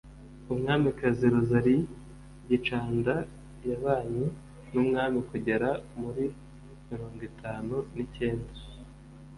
Umwamikazi 0.53 1.25
Rosalie 1.33 1.85
Gicanda 2.47 3.15
yabanye 3.69 4.25
n’umwami 4.71 5.19
kugera 5.29 5.69
muri 6.01 6.25
mirongo 6.89 7.19
itanu 7.31 7.75
n’icyenda 7.95 8.51